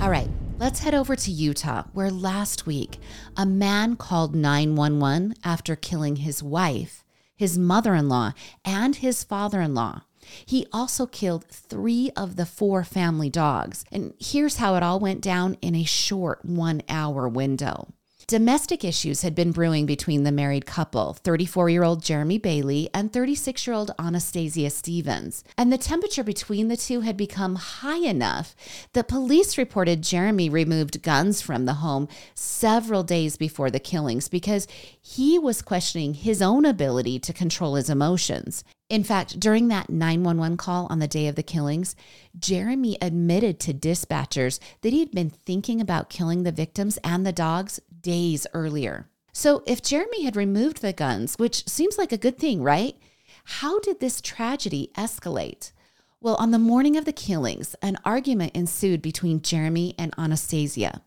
All 0.03 0.11
right, 0.11 0.29
let's 0.59 0.81
head 0.81 0.93
over 0.93 1.17
to 1.17 1.31
Utah, 1.31 1.85
where 1.95 2.11
last 2.11 2.67
week 2.67 2.99
a 3.39 3.47
man 3.47 3.97
called 3.97 4.35
911 4.35 5.37
after 5.43 5.77
killing 5.77 6.17
his 6.17 6.43
wife, 6.43 7.07
his 7.35 7.57
mother 7.57 7.95
in 7.95 8.11
law, 8.11 8.33
and 8.67 8.97
his 8.97 9.25
father 9.25 9.63
in 9.63 9.73
law. 9.73 10.03
He 10.45 10.67
also 10.75 11.07
killed 11.07 11.47
three 11.49 12.11
of 12.15 12.37
the 12.37 12.45
four 12.45 12.85
family 12.85 13.31
dogs. 13.31 13.87
And 13.91 14.13
here's 14.19 14.57
how 14.57 14.75
it 14.75 14.83
all 14.83 15.01
went 15.01 15.23
down 15.23 15.57
in 15.63 15.75
a 15.75 15.85
short 15.85 16.45
one 16.45 16.83
hour 16.87 17.27
window. 17.27 17.89
Domestic 18.27 18.85
issues 18.85 19.21
had 19.21 19.35
been 19.35 19.53
brewing 19.53 19.85
between 19.85 20.23
the 20.25 20.33
married 20.33 20.65
couple, 20.65 21.13
34 21.13 21.69
year 21.69 21.85
old 21.85 22.03
Jeremy 22.03 22.39
Bailey 22.39 22.89
and 22.95 23.13
36 23.13 23.67
year 23.67 23.77
old 23.77 23.91
Anastasia 23.99 24.71
Stevens. 24.71 25.45
And 25.59 25.71
the 25.71 25.77
temperature 25.77 26.25
between 26.25 26.69
the 26.69 26.77
two 26.79 27.03
had 27.03 27.19
become 27.19 27.57
high 27.57 27.99
enough 27.99 28.57
that 28.95 29.09
police 29.09 29.59
reported 29.59 30.03
Jeremy 30.03 30.49
removed 30.49 31.03
guns 31.03 31.43
from 31.43 31.67
the 31.67 31.75
home 31.75 32.09
several 32.35 33.03
days 33.03 33.37
before 33.37 33.71
the 33.71 33.79
killings 33.79 34.29
because 34.29 34.67
he 34.99 35.39
was 35.39 35.61
questioning 35.61 36.15
his 36.15 36.41
own 36.41 36.65
ability 36.65 37.19
to 37.19 37.33
control 37.35 37.75
his 37.75 37.91
emotions. 37.91 38.65
In 38.89 39.03
fact, 39.03 39.41
during 39.41 39.69
that 39.69 39.91
911 39.91 40.57
call 40.57 40.87
on 40.89 40.99
the 40.99 41.09
day 41.09 41.27
of 41.27 41.37
the 41.37 41.43
killings, 41.43 41.97
Jeremy 42.39 42.97
admitted 43.03 43.59
to 43.61 43.75
dispatchers 43.75 44.61
that 44.83 44.93
he'd 44.93 45.11
been 45.11 45.31
thinking 45.31 45.81
about 45.81 46.11
killing 46.11 46.43
the 46.43 46.53
victims 46.53 46.99
and 47.03 47.27
the 47.27 47.33
dogs 47.33 47.81
days 48.05 48.47
earlier. 48.55 49.09
So, 49.33 49.65
if 49.67 49.83
Jeremy 49.83 50.23
had 50.23 50.37
removed 50.37 50.81
the 50.81 50.93
guns, 50.93 51.35
which 51.35 51.67
seems 51.69 51.99
like 51.99 52.13
a 52.13 52.17
good 52.17 52.39
thing, 52.39 52.63
right? 52.63 52.97
How 53.45 53.81
did 53.81 53.99
this 53.99 54.21
tragedy 54.21 54.93
escalate? 54.97 55.73
Well, 56.21 56.37
on 56.37 56.53
the 56.53 56.59
morning 56.59 56.97
of 56.97 57.05
the 57.05 57.13
killings, 57.13 57.75
an 57.83 57.99
argument 58.05 58.55
ensued 58.55 59.03
between 59.03 59.43
Jeremy 59.43 59.95
and 59.99 60.15
Anastasia. 60.17 61.03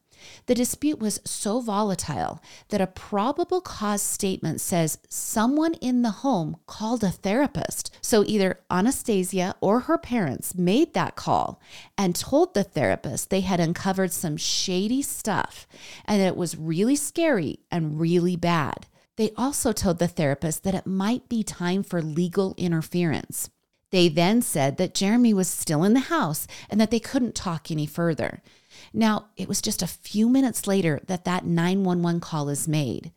The 0.46 0.56
dispute 0.56 1.00
was 1.00 1.20
so 1.26 1.60
volatile 1.60 2.42
that 2.70 2.82
a 2.82 2.88
probable 2.88 3.62
cause 3.62 4.02
statement 4.02 4.62
says 4.62 5.00
someone 5.10 5.74
in 5.76 6.02
the 6.02 6.10
home 6.10 6.58
called 6.66 7.04
a 7.04 7.12
therapist. 7.12 7.96
So 8.02 8.24
either 8.26 8.60
Anastasia 8.70 9.56
or 9.62 9.82
her 9.82 9.98
parents 9.98 10.56
made 10.56 10.94
that 10.94 11.16
call 11.16 11.62
and 11.98 12.16
told 12.16 12.54
the 12.54 12.64
therapist 12.64 13.30
they 13.30 13.42
had 13.42 13.60
uncovered 13.60 14.12
some 14.12 14.38
shady 14.38 15.02
stuff 15.02 15.68
and 16.06 16.22
that 16.22 16.28
it 16.28 16.38
was 16.38 16.58
really 16.58 16.96
scary 16.96 17.60
and 17.72 18.00
really 18.00 18.36
bad. 18.36 18.88
They 19.18 19.32
also 19.36 19.72
told 19.72 20.00
the 20.00 20.08
therapist 20.08 20.64
that 20.64 20.76
it 20.76 20.86
might 20.86 21.28
be 21.28 21.44
time 21.44 21.84
for 21.84 22.02
legal 22.02 22.54
interference. 22.58 23.50
They 23.90 24.10
then 24.10 24.42
said 24.42 24.78
that 24.78 24.94
Jeremy 24.94 25.34
was 25.34 25.48
still 25.48 25.84
in 25.84 25.94
the 25.94 26.02
house 26.02 26.46
and 26.70 26.80
that 26.80 26.92
they 26.92 27.00
couldn't 27.00 27.36
talk 27.36 27.72
any 27.72 27.86
further. 27.86 28.42
Now, 28.94 29.28
it 29.36 29.48
was 29.48 29.62
just 29.62 29.82
a 29.82 29.88
few 29.88 30.30
minutes 30.30 30.68
later 30.68 31.02
that 31.08 31.26
that 31.26 31.46
911 31.46 32.22
call 32.22 32.50
is 32.50 32.68
made. 32.68 33.12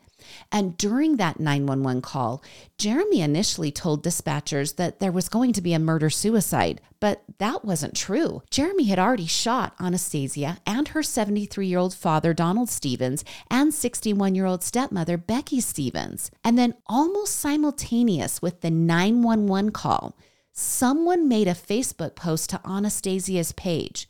And 0.52 0.76
during 0.76 1.16
that 1.16 1.40
911 1.40 2.02
call, 2.02 2.42
Jeremy 2.78 3.20
initially 3.20 3.70
told 3.70 4.04
dispatchers 4.04 4.76
that 4.76 5.00
there 5.00 5.12
was 5.12 5.28
going 5.28 5.52
to 5.54 5.62
be 5.62 5.72
a 5.72 5.78
murder 5.78 6.10
suicide, 6.10 6.80
but 6.98 7.22
that 7.38 7.64
wasn't 7.64 7.96
true. 7.96 8.42
Jeremy 8.50 8.84
had 8.84 8.98
already 8.98 9.26
shot 9.26 9.74
Anastasia 9.80 10.58
and 10.66 10.88
her 10.88 11.02
73 11.02 11.66
year 11.66 11.78
old 11.78 11.94
father, 11.94 12.34
Donald 12.34 12.68
Stevens, 12.68 13.24
and 13.50 13.72
61 13.72 14.34
year 14.34 14.46
old 14.46 14.62
stepmother, 14.62 15.16
Becky 15.16 15.60
Stevens. 15.60 16.30
And 16.44 16.58
then, 16.58 16.74
almost 16.86 17.36
simultaneous 17.36 18.42
with 18.42 18.60
the 18.60 18.70
911 18.70 19.72
call, 19.72 20.16
someone 20.52 21.28
made 21.28 21.48
a 21.48 21.54
Facebook 21.54 22.14
post 22.14 22.50
to 22.50 22.60
Anastasia's 22.66 23.52
page. 23.52 24.08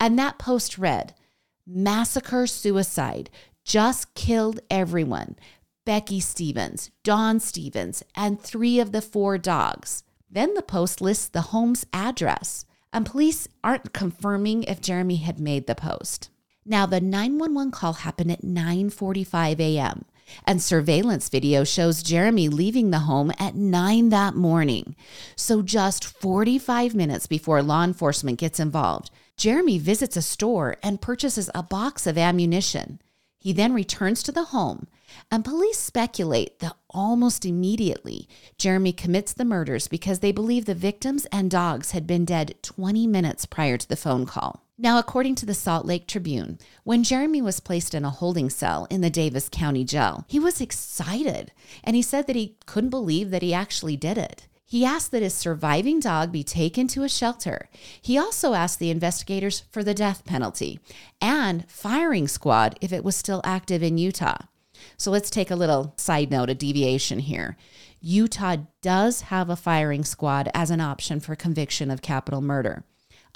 And 0.00 0.18
that 0.18 0.38
post 0.38 0.78
read 0.78 1.14
Massacre 1.66 2.46
Suicide 2.46 3.30
just 3.64 4.14
killed 4.14 4.60
everyone. 4.70 5.36
Becky 5.84 6.20
Stevens, 6.20 6.90
Don 7.02 7.40
Stevens, 7.40 8.02
and 8.14 8.40
three 8.40 8.80
of 8.80 8.92
the 8.92 9.02
four 9.02 9.36
dogs. 9.36 10.02
Then 10.30 10.54
the 10.54 10.62
post 10.62 11.00
lists 11.00 11.28
the 11.28 11.42
home's 11.42 11.86
address, 11.92 12.64
and 12.92 13.06
police 13.06 13.48
aren't 13.62 13.92
confirming 13.92 14.62
if 14.64 14.80
Jeremy 14.80 15.16
had 15.16 15.38
made 15.38 15.66
the 15.66 15.74
post. 15.74 16.30
Now, 16.64 16.86
the 16.86 17.00
911 17.00 17.70
call 17.72 17.92
happened 17.92 18.32
at 18.32 18.42
9:45 18.42 19.60
a.m. 19.60 20.04
And 20.46 20.62
surveillance 20.62 21.28
video 21.28 21.64
shows 21.64 22.02
Jeremy 22.02 22.48
leaving 22.48 22.90
the 22.90 23.00
home 23.00 23.30
at 23.38 23.54
9 23.54 24.08
that 24.08 24.34
morning. 24.34 24.96
So, 25.36 25.60
just 25.60 26.04
45 26.04 26.94
minutes 26.94 27.26
before 27.26 27.62
law 27.62 27.84
enforcement 27.84 28.38
gets 28.38 28.58
involved, 28.58 29.10
Jeremy 29.36 29.78
visits 29.78 30.16
a 30.16 30.22
store 30.22 30.76
and 30.82 31.00
purchases 31.00 31.50
a 31.54 31.62
box 31.62 32.06
of 32.06 32.16
ammunition. 32.16 33.00
He 33.38 33.52
then 33.52 33.74
returns 33.74 34.22
to 34.22 34.32
the 34.32 34.44
home, 34.44 34.86
and 35.30 35.44
police 35.44 35.78
speculate 35.78 36.60
that 36.60 36.76
almost 36.88 37.44
immediately 37.44 38.28
Jeremy 38.56 38.92
commits 38.92 39.32
the 39.32 39.44
murders 39.44 39.86
because 39.86 40.20
they 40.20 40.32
believe 40.32 40.64
the 40.64 40.74
victims 40.74 41.26
and 41.26 41.50
dogs 41.50 41.90
had 41.90 42.06
been 42.06 42.24
dead 42.24 42.54
20 42.62 43.06
minutes 43.06 43.44
prior 43.44 43.76
to 43.76 43.88
the 43.88 43.96
phone 43.96 44.24
call. 44.24 44.64
Now, 44.78 44.98
according 44.98 45.34
to 45.36 45.46
the 45.46 45.54
Salt 45.54 45.84
Lake 45.84 46.08
Tribune, 46.08 46.58
when 46.82 47.04
Jeremy 47.04 47.42
was 47.42 47.60
placed 47.60 47.94
in 47.94 48.04
a 48.04 48.10
holding 48.10 48.50
cell 48.50 48.86
in 48.90 49.02
the 49.02 49.10
Davis 49.10 49.48
County 49.48 49.84
Jail, 49.84 50.24
he 50.26 50.40
was 50.40 50.60
excited 50.60 51.52
and 51.84 51.94
he 51.94 52.02
said 52.02 52.26
that 52.26 52.36
he 52.36 52.56
couldn't 52.66 52.90
believe 52.90 53.30
that 53.30 53.42
he 53.42 53.52
actually 53.52 53.96
did 53.96 54.16
it. 54.16 54.48
He 54.74 54.84
asked 54.84 55.12
that 55.12 55.22
his 55.22 55.34
surviving 55.34 56.00
dog 56.00 56.32
be 56.32 56.42
taken 56.42 56.88
to 56.88 57.04
a 57.04 57.08
shelter. 57.08 57.68
He 58.02 58.18
also 58.18 58.54
asked 58.54 58.80
the 58.80 58.90
investigators 58.90 59.62
for 59.70 59.84
the 59.84 59.94
death 59.94 60.24
penalty 60.24 60.80
and 61.20 61.70
firing 61.70 62.26
squad 62.26 62.76
if 62.80 62.92
it 62.92 63.04
was 63.04 63.14
still 63.14 63.40
active 63.44 63.84
in 63.84 63.98
Utah. 63.98 64.46
So 64.96 65.12
let's 65.12 65.30
take 65.30 65.52
a 65.52 65.54
little 65.54 65.94
side 65.96 66.32
note, 66.32 66.50
a 66.50 66.56
deviation 66.56 67.20
here. 67.20 67.56
Utah 68.00 68.56
does 68.82 69.20
have 69.20 69.48
a 69.48 69.54
firing 69.54 70.02
squad 70.02 70.50
as 70.52 70.72
an 70.72 70.80
option 70.80 71.20
for 71.20 71.36
conviction 71.36 71.88
of 71.88 72.02
capital 72.02 72.40
murder. 72.40 72.82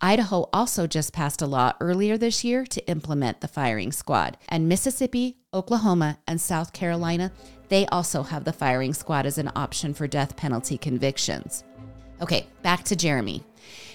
Idaho 0.00 0.49
also 0.52 0.88
just 0.88 1.12
passed 1.12 1.40
a 1.40 1.47
law 1.47 1.73
earlier 1.80 2.18
this 2.18 2.42
year 2.42 2.64
to 2.66 2.88
implement 2.88 3.42
the 3.42 3.49
firing 3.49 3.92
squad. 3.92 4.38
And 4.49 4.68
Mississippi, 4.68 5.37
Oklahoma, 5.54 6.18
and 6.26 6.40
South 6.40 6.73
Carolina, 6.73 7.30
they 7.69 7.87
also 7.87 8.23
have 8.23 8.45
the 8.45 8.53
firing 8.53 8.95
squad 8.95 9.27
as 9.27 9.39
an 9.39 9.51
option 9.55 9.95
for 9.95 10.07
death 10.07 10.37
penalty 10.37 10.79
convictions. 10.79 11.65
Okay, 12.21 12.47
back 12.63 12.85
to 12.85 12.97
Jeremy 12.97 13.45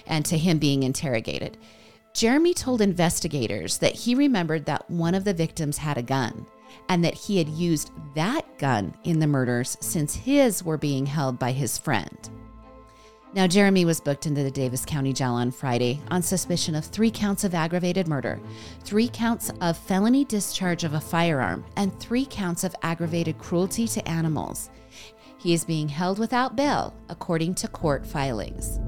and 0.06 0.24
to 0.26 0.38
him 0.38 0.58
being 0.58 0.82
interrogated. 0.82 1.56
Jeremy 2.14 2.54
told 2.54 2.80
investigators 2.80 3.78
that 3.78 3.94
he 3.94 4.14
remembered 4.14 4.66
that 4.66 4.88
one 4.88 5.14
of 5.14 5.24
the 5.24 5.34
victims 5.34 5.78
had 5.78 5.98
a 5.98 6.02
gun 6.02 6.46
and 6.88 7.04
that 7.04 7.14
he 7.14 7.38
had 7.38 7.48
used 7.48 7.90
that 8.14 8.58
gun 8.58 8.94
in 9.04 9.18
the 9.18 9.26
murders 9.26 9.76
since 9.80 10.14
his 10.14 10.62
were 10.62 10.78
being 10.78 11.06
held 11.06 11.38
by 11.38 11.52
his 11.52 11.76
friend. 11.76 12.30
Now, 13.34 13.48
Jeremy 13.48 13.84
was 13.84 14.00
booked 14.00 14.26
into 14.26 14.44
the 14.44 14.50
Davis 14.50 14.84
County 14.84 15.12
Jail 15.12 15.32
on 15.32 15.50
Friday 15.50 15.98
on 16.08 16.22
suspicion 16.22 16.76
of 16.76 16.84
three 16.84 17.10
counts 17.10 17.42
of 17.42 17.52
aggravated 17.52 18.06
murder, 18.06 18.40
three 18.84 19.08
counts 19.08 19.50
of 19.60 19.76
felony 19.76 20.24
discharge 20.24 20.84
of 20.84 20.94
a 20.94 21.00
firearm, 21.00 21.64
and 21.76 21.98
three 21.98 22.24
counts 22.26 22.62
of 22.62 22.76
aggravated 22.82 23.36
cruelty 23.38 23.88
to 23.88 24.08
animals. 24.08 24.70
He 25.36 25.52
is 25.52 25.64
being 25.64 25.88
held 25.88 26.20
without 26.20 26.54
bail, 26.54 26.94
according 27.08 27.56
to 27.56 27.66
court 27.66 28.06
filings. 28.06 28.78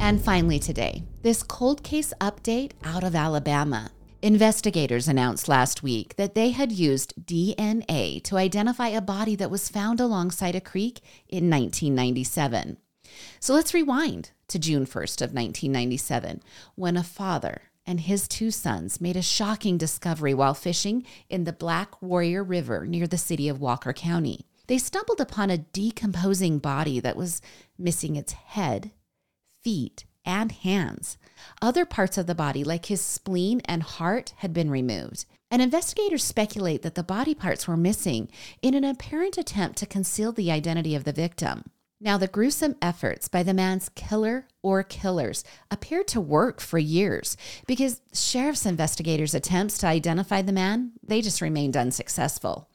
And 0.00 0.20
finally, 0.20 0.58
today, 0.58 1.04
this 1.22 1.44
cold 1.44 1.84
case 1.84 2.12
update 2.20 2.72
out 2.82 3.04
of 3.04 3.14
Alabama. 3.14 3.92
Investigators 4.24 5.06
announced 5.06 5.48
last 5.48 5.82
week 5.82 6.16
that 6.16 6.34
they 6.34 6.48
had 6.48 6.72
used 6.72 7.12
DNA 7.26 8.24
to 8.24 8.38
identify 8.38 8.88
a 8.88 9.02
body 9.02 9.36
that 9.36 9.50
was 9.50 9.68
found 9.68 10.00
alongside 10.00 10.54
a 10.54 10.62
creek 10.62 11.00
in 11.28 11.50
1997. 11.50 12.78
So 13.38 13.52
let's 13.52 13.74
rewind 13.74 14.30
to 14.48 14.58
June 14.58 14.86
1st 14.86 15.20
of 15.20 15.34
1997 15.34 16.42
when 16.74 16.96
a 16.96 17.02
father 17.02 17.64
and 17.86 18.00
his 18.00 18.26
two 18.26 18.50
sons 18.50 18.98
made 18.98 19.18
a 19.18 19.20
shocking 19.20 19.76
discovery 19.76 20.32
while 20.32 20.54
fishing 20.54 21.04
in 21.28 21.44
the 21.44 21.52
Black 21.52 22.00
Warrior 22.00 22.42
River 22.42 22.86
near 22.86 23.06
the 23.06 23.18
city 23.18 23.46
of 23.50 23.60
Walker 23.60 23.92
County. 23.92 24.46
They 24.68 24.78
stumbled 24.78 25.20
upon 25.20 25.50
a 25.50 25.58
decomposing 25.58 26.60
body 26.60 26.98
that 26.98 27.16
was 27.16 27.42
missing 27.76 28.16
its 28.16 28.32
head, 28.32 28.92
feet, 29.62 30.06
and 30.24 30.52
hands. 30.52 31.18
Other 31.60 31.84
parts 31.84 32.18
of 32.18 32.26
the 32.26 32.34
body, 32.34 32.64
like 32.64 32.86
his 32.86 33.00
spleen 33.00 33.60
and 33.64 33.82
heart, 33.82 34.34
had 34.38 34.52
been 34.52 34.70
removed. 34.70 35.26
And 35.50 35.62
investigators 35.62 36.24
speculate 36.24 36.82
that 36.82 36.94
the 36.94 37.02
body 37.02 37.34
parts 37.34 37.68
were 37.68 37.76
missing 37.76 38.28
in 38.62 38.74
an 38.74 38.84
apparent 38.84 39.38
attempt 39.38 39.78
to 39.78 39.86
conceal 39.86 40.32
the 40.32 40.50
identity 40.50 40.94
of 40.94 41.04
the 41.04 41.12
victim. 41.12 41.70
Now, 42.00 42.18
the 42.18 42.26
gruesome 42.26 42.76
efforts 42.82 43.28
by 43.28 43.42
the 43.42 43.54
man's 43.54 43.88
killer 43.90 44.46
or 44.62 44.82
killers 44.82 45.44
appeared 45.70 46.08
to 46.08 46.20
work 46.20 46.60
for 46.60 46.78
years 46.78 47.36
because 47.66 48.02
sheriff's 48.12 48.66
investigators' 48.66 49.32
attempts 49.32 49.78
to 49.78 49.86
identify 49.86 50.42
the 50.42 50.52
man, 50.52 50.92
they 51.02 51.22
just 51.22 51.40
remained 51.40 51.76
unsuccessful. 51.76 52.68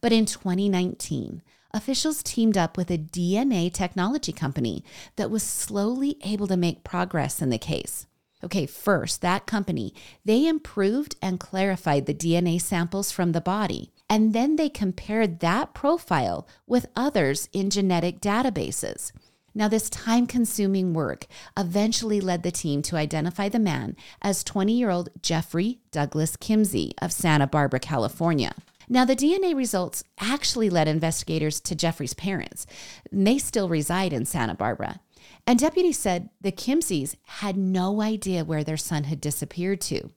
But 0.00 0.12
in 0.12 0.26
2019, 0.26 1.42
officials 1.74 2.22
teamed 2.22 2.56
up 2.56 2.76
with 2.76 2.90
a 2.90 2.98
DNA 2.98 3.72
technology 3.72 4.32
company 4.32 4.84
that 5.16 5.30
was 5.30 5.42
slowly 5.42 6.16
able 6.24 6.46
to 6.46 6.56
make 6.56 6.84
progress 6.84 7.40
in 7.40 7.50
the 7.50 7.58
case. 7.58 8.06
Okay, 8.44 8.66
first, 8.66 9.22
that 9.22 9.46
company, 9.46 9.94
they 10.24 10.46
improved 10.46 11.14
and 11.22 11.38
clarified 11.38 12.06
the 12.06 12.14
DNA 12.14 12.60
samples 12.60 13.12
from 13.12 13.32
the 13.32 13.40
body, 13.40 13.92
and 14.10 14.32
then 14.32 14.56
they 14.56 14.68
compared 14.68 15.40
that 15.40 15.74
profile 15.74 16.48
with 16.66 16.86
others 16.96 17.48
in 17.52 17.70
genetic 17.70 18.20
databases. 18.20 19.12
Now, 19.54 19.68
this 19.68 19.90
time 19.90 20.26
consuming 20.26 20.94
work 20.94 21.26
eventually 21.56 22.20
led 22.20 22.42
the 22.42 22.50
team 22.50 22.82
to 22.82 22.96
identify 22.96 23.48
the 23.48 23.58
man 23.58 23.96
as 24.22 24.42
20 24.42 24.72
year 24.72 24.90
old 24.90 25.10
Jeffrey 25.20 25.80
Douglas 25.90 26.36
Kimsey 26.36 26.92
of 27.00 27.12
Santa 27.12 27.46
Barbara, 27.46 27.80
California. 27.80 28.54
Now, 28.92 29.06
the 29.06 29.16
DNA 29.16 29.56
results 29.56 30.04
actually 30.20 30.68
led 30.68 30.86
investigators 30.86 31.60
to 31.60 31.74
Jeffrey's 31.74 32.12
parents. 32.12 32.66
They 33.10 33.38
still 33.38 33.70
reside 33.70 34.12
in 34.12 34.26
Santa 34.26 34.54
Barbara. 34.54 35.00
And 35.46 35.58
deputies 35.58 35.98
said 35.98 36.28
the 36.42 36.52
Kimseys 36.52 37.16
had 37.22 37.56
no 37.56 38.02
idea 38.02 38.44
where 38.44 38.62
their 38.62 38.76
son 38.76 39.04
had 39.04 39.18
disappeared 39.18 39.80
to. 39.82 40.10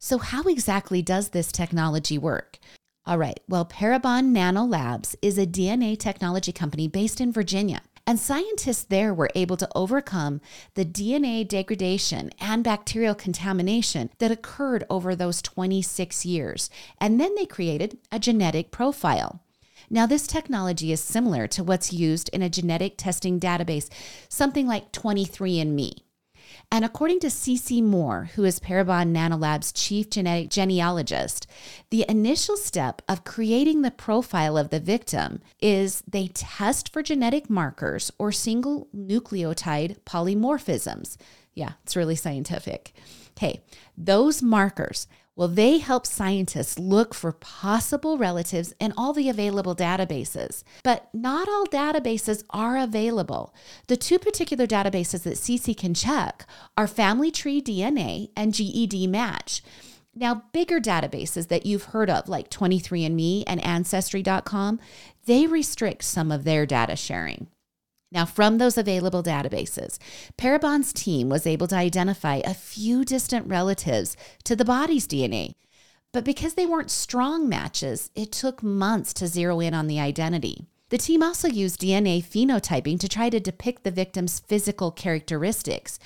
So, 0.00 0.16
how 0.16 0.44
exactly 0.44 1.02
does 1.02 1.28
this 1.28 1.52
technology 1.52 2.16
work? 2.16 2.58
All 3.04 3.18
right, 3.18 3.40
well, 3.46 3.66
Parabon 3.66 4.28
Nano 4.28 4.64
Labs 4.64 5.14
is 5.20 5.36
a 5.36 5.46
DNA 5.46 5.98
technology 5.98 6.50
company 6.50 6.88
based 6.88 7.20
in 7.20 7.30
Virginia. 7.30 7.82
And 8.06 8.20
scientists 8.20 8.84
there 8.84 9.14
were 9.14 9.30
able 9.34 9.56
to 9.56 9.68
overcome 9.74 10.40
the 10.74 10.84
DNA 10.84 11.46
degradation 11.48 12.30
and 12.38 12.62
bacterial 12.62 13.14
contamination 13.14 14.10
that 14.18 14.30
occurred 14.30 14.84
over 14.90 15.14
those 15.14 15.40
26 15.40 16.26
years. 16.26 16.68
And 17.00 17.18
then 17.18 17.34
they 17.34 17.46
created 17.46 17.98
a 18.12 18.18
genetic 18.18 18.70
profile. 18.70 19.40
Now, 19.88 20.06
this 20.06 20.26
technology 20.26 20.92
is 20.92 21.00
similar 21.00 21.46
to 21.48 21.64
what's 21.64 21.92
used 21.92 22.28
in 22.30 22.42
a 22.42 22.48
genetic 22.48 22.96
testing 22.96 23.38
database, 23.40 23.88
something 24.28 24.66
like 24.66 24.92
23andMe. 24.92 25.98
And 26.74 26.84
according 26.84 27.20
to 27.20 27.28
Cece 27.28 27.84
Moore, 27.84 28.30
who 28.34 28.42
is 28.42 28.58
Parabon 28.58 29.14
Nanolab's 29.14 29.70
chief 29.70 30.10
genetic 30.10 30.50
genealogist, 30.50 31.46
the 31.90 32.04
initial 32.08 32.56
step 32.56 33.00
of 33.08 33.22
creating 33.22 33.82
the 33.82 33.92
profile 33.92 34.58
of 34.58 34.70
the 34.70 34.80
victim 34.80 35.40
is 35.60 36.02
they 36.04 36.26
test 36.26 36.92
for 36.92 37.00
genetic 37.00 37.48
markers 37.48 38.10
or 38.18 38.32
single 38.32 38.88
nucleotide 38.92 40.00
polymorphisms. 40.00 41.16
Yeah, 41.54 41.74
it's 41.84 41.94
really 41.94 42.16
scientific. 42.16 42.92
Okay, 43.38 43.62
those 43.96 44.42
markers 44.42 45.06
well, 45.36 45.48
they 45.48 45.78
help 45.78 46.06
scientists 46.06 46.78
look 46.78 47.12
for 47.12 47.32
possible 47.32 48.16
relatives 48.18 48.72
in 48.78 48.92
all 48.96 49.12
the 49.12 49.28
available 49.28 49.74
databases. 49.74 50.62
But 50.84 51.08
not 51.12 51.48
all 51.48 51.66
databases 51.66 52.44
are 52.50 52.76
available. 52.76 53.54
The 53.88 53.96
two 53.96 54.18
particular 54.18 54.66
databases 54.66 55.24
that 55.24 55.34
Cece 55.34 55.76
can 55.76 55.94
check 55.94 56.46
are 56.76 56.86
Family 56.86 57.32
Tree 57.32 57.60
DNA 57.60 58.30
and 58.36 58.52
GEDmatch. 58.52 59.60
Now, 60.14 60.44
bigger 60.52 60.80
databases 60.80 61.48
that 61.48 61.66
you've 61.66 61.86
heard 61.86 62.08
of, 62.08 62.28
like 62.28 62.48
23andMe 62.48 63.42
and 63.48 63.64
Ancestry.com, 63.64 64.78
they 65.26 65.46
restrict 65.48 66.04
some 66.04 66.30
of 66.30 66.44
their 66.44 66.66
data 66.66 66.94
sharing. 66.94 67.48
Now, 68.14 68.24
from 68.24 68.58
those 68.58 68.78
available 68.78 69.24
databases, 69.24 69.98
Parabon's 70.36 70.92
team 70.92 71.28
was 71.28 71.48
able 71.48 71.66
to 71.66 71.76
identify 71.76 72.36
a 72.36 72.54
few 72.54 73.04
distant 73.04 73.48
relatives 73.48 74.16
to 74.44 74.54
the 74.54 74.64
body's 74.64 75.08
DNA. 75.08 75.56
But 76.12 76.24
because 76.24 76.54
they 76.54 76.64
weren't 76.64 76.92
strong 76.92 77.48
matches, 77.48 78.12
it 78.14 78.30
took 78.30 78.62
months 78.62 79.12
to 79.14 79.26
zero 79.26 79.58
in 79.58 79.74
on 79.74 79.88
the 79.88 79.98
identity. 79.98 80.68
The 80.90 80.98
team 80.98 81.24
also 81.24 81.48
used 81.48 81.80
DNA 81.80 82.22
phenotyping 82.22 83.00
to 83.00 83.08
try 83.08 83.30
to 83.30 83.40
depict 83.40 83.82
the 83.82 83.90
victim's 83.90 84.38
physical 84.38 84.92
characteristics. 84.92 85.98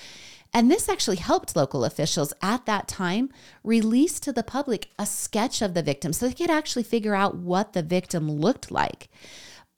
And 0.54 0.70
this 0.70 0.88
actually 0.88 1.16
helped 1.16 1.56
local 1.56 1.84
officials 1.84 2.32
at 2.40 2.64
that 2.64 2.88
time 2.88 3.28
release 3.62 4.18
to 4.20 4.32
the 4.32 4.42
public 4.42 4.88
a 4.98 5.04
sketch 5.04 5.60
of 5.60 5.74
the 5.74 5.82
victim 5.82 6.14
so 6.14 6.26
they 6.26 6.32
could 6.32 6.48
actually 6.48 6.84
figure 6.84 7.14
out 7.14 7.36
what 7.36 7.74
the 7.74 7.82
victim 7.82 8.30
looked 8.30 8.70
like 8.70 9.10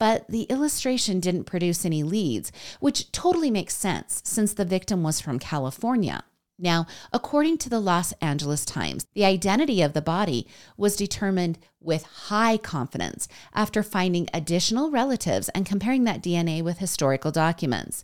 but 0.01 0.25
the 0.29 0.47
illustration 0.49 1.19
didn't 1.19 1.43
produce 1.43 1.85
any 1.85 2.01
leads, 2.01 2.51
which 2.79 3.11
totally 3.11 3.51
makes 3.51 3.75
sense 3.75 4.19
since 4.25 4.51
the 4.51 4.65
victim 4.65 5.03
was 5.03 5.21
from 5.21 5.37
California. 5.37 6.23
Now, 6.57 6.87
according 7.13 7.59
to 7.59 7.69
the 7.69 7.79
Los 7.79 8.11
Angeles 8.13 8.65
Times, 8.65 9.05
the 9.13 9.25
identity 9.25 9.83
of 9.83 9.93
the 9.93 10.01
body 10.01 10.47
was 10.75 10.95
determined 10.95 11.59
with 11.79 12.01
high 12.29 12.57
confidence 12.57 13.27
after 13.53 13.83
finding 13.83 14.27
additional 14.33 14.89
relatives 14.89 15.49
and 15.49 15.67
comparing 15.67 16.03
that 16.05 16.23
DNA 16.23 16.63
with 16.63 16.79
historical 16.79 17.29
documents. 17.29 18.03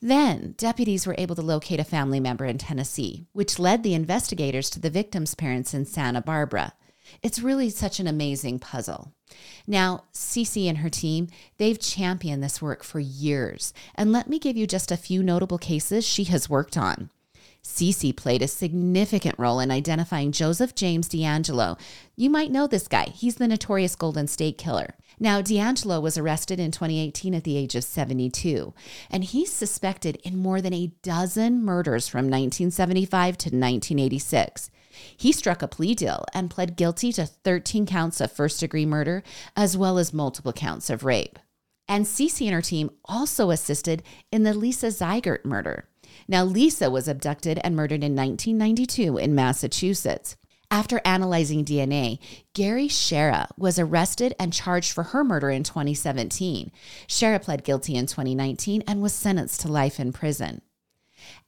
Then, 0.00 0.54
deputies 0.56 1.04
were 1.04 1.16
able 1.18 1.34
to 1.34 1.42
locate 1.42 1.80
a 1.80 1.84
family 1.84 2.20
member 2.20 2.44
in 2.44 2.58
Tennessee, 2.58 3.26
which 3.32 3.58
led 3.58 3.82
the 3.82 3.94
investigators 3.94 4.70
to 4.70 4.78
the 4.78 4.88
victim's 4.88 5.34
parents 5.34 5.74
in 5.74 5.84
Santa 5.84 6.20
Barbara. 6.20 6.74
It's 7.22 7.40
really 7.40 7.70
such 7.70 8.00
an 8.00 8.06
amazing 8.06 8.58
puzzle. 8.58 9.12
Now, 9.66 10.04
Cece 10.12 10.68
and 10.68 10.78
her 10.78 10.90
team, 10.90 11.28
they've 11.58 11.78
championed 11.78 12.42
this 12.42 12.62
work 12.62 12.82
for 12.84 13.00
years. 13.00 13.72
And 13.94 14.12
let 14.12 14.28
me 14.28 14.38
give 14.38 14.56
you 14.56 14.66
just 14.66 14.92
a 14.92 14.96
few 14.96 15.22
notable 15.22 15.58
cases 15.58 16.06
she 16.06 16.24
has 16.24 16.50
worked 16.50 16.76
on. 16.76 17.10
Cece 17.64 18.14
played 18.14 18.42
a 18.42 18.48
significant 18.48 19.38
role 19.38 19.58
in 19.58 19.70
identifying 19.70 20.32
Joseph 20.32 20.74
James 20.74 21.08
DeAngelo. 21.08 21.78
You 22.14 22.28
might 22.28 22.52
know 22.52 22.66
this 22.66 22.86
guy. 22.86 23.06
He's 23.06 23.36
the 23.36 23.48
notorious 23.48 23.96
Golden 23.96 24.28
State 24.28 24.58
Killer. 24.58 24.94
Now, 25.18 25.40
DeAngelo 25.40 26.02
was 26.02 26.18
arrested 26.18 26.60
in 26.60 26.70
2018 26.70 27.34
at 27.34 27.44
the 27.44 27.56
age 27.56 27.74
of 27.74 27.84
72, 27.84 28.74
and 29.10 29.24
he's 29.24 29.52
suspected 29.52 30.16
in 30.24 30.36
more 30.36 30.60
than 30.60 30.74
a 30.74 30.92
dozen 31.02 31.64
murders 31.64 32.06
from 32.06 32.26
1975 32.26 33.38
to 33.38 33.46
1986. 33.46 34.70
He 35.16 35.32
struck 35.32 35.62
a 35.62 35.68
plea 35.68 35.94
deal 35.94 36.24
and 36.34 36.50
pled 36.50 36.76
guilty 36.76 37.12
to 37.12 37.26
13 37.26 37.86
counts 37.86 38.20
of 38.20 38.30
first 38.30 38.60
degree 38.60 38.86
murder, 38.86 39.22
as 39.56 39.76
well 39.76 39.98
as 39.98 40.12
multiple 40.12 40.52
counts 40.52 40.90
of 40.90 41.04
rape. 41.04 41.38
And 41.88 42.04
Cece 42.04 42.46
and 42.46 42.54
her 42.54 42.62
team 42.62 42.90
also 43.04 43.50
assisted 43.50 44.02
in 44.30 44.42
the 44.42 44.54
Lisa 44.54 44.88
Ziegert 44.88 45.44
murder. 45.44 45.88
Now, 46.28 46.44
Lisa 46.44 46.90
was 46.90 47.08
abducted 47.08 47.60
and 47.64 47.76
murdered 47.76 48.04
in 48.04 48.14
1992 48.16 49.18
in 49.18 49.34
Massachusetts. 49.34 50.36
After 50.70 51.00
analyzing 51.04 51.64
DNA, 51.64 52.18
Gary 52.52 52.88
Schara 52.88 53.48
was 53.56 53.78
arrested 53.78 54.34
and 54.40 54.52
charged 54.52 54.92
for 54.92 55.04
her 55.04 55.22
murder 55.22 55.50
in 55.50 55.62
2017. 55.62 56.72
Schara 57.06 57.40
pled 57.40 57.64
guilty 57.64 57.94
in 57.94 58.06
2019 58.06 58.82
and 58.86 59.00
was 59.00 59.12
sentenced 59.12 59.60
to 59.60 59.68
life 59.68 60.00
in 60.00 60.12
prison. 60.12 60.62